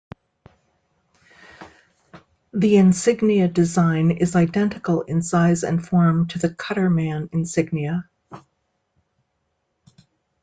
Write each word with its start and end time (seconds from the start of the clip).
The 2.53 2.75
insignia 2.77 3.47
design 3.47 4.09
is 4.09 4.35
identical 4.35 5.03
in 5.03 5.21
size 5.21 5.61
and 5.61 5.87
form 5.87 6.25
to 6.29 6.39
the 6.39 6.49
cutterman 6.49 7.29
insignia. 7.31 8.09